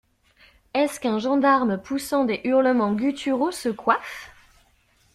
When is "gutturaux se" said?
2.93-3.69